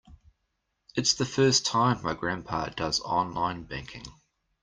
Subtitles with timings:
[0.95, 4.05] It's the first time my grandpa does online banking.